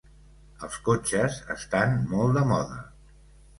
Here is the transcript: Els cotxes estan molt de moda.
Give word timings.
Els 0.67 0.77
cotxes 0.87 1.37
estan 1.57 1.95
molt 2.15 2.35
de 2.41 2.47
moda. 2.55 2.83